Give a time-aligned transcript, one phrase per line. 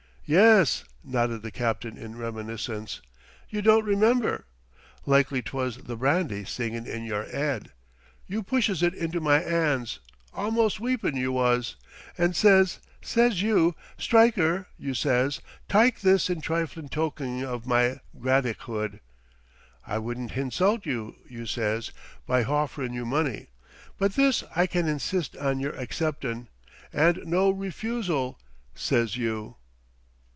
[0.23, 3.01] "Yes," nodded the captain in reminiscence.
[3.49, 4.45] "You don't remember?
[5.05, 7.73] Likely 'twas the brandy singing in yer 'ead.
[8.27, 9.99] You pushes it into my 'ands,
[10.33, 11.75] almost weepin', you was,
[12.17, 19.01] and sez, sez you, 'Stryker,' you sez, 'tyke this in triflin' toking of my gratichood;
[19.85, 21.91] I wouldn't hinsult you,' you sez,
[22.25, 23.47] 'by hofferin' you money,
[23.97, 26.47] but this I can insist on yer acceptin',
[26.93, 28.39] and no refusal,'
[28.73, 29.57] says you."